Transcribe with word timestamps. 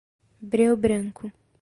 Breu 0.41 0.75
Branco 0.75 1.31